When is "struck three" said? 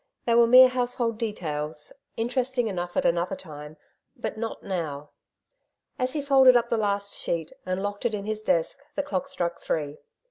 9.27-9.99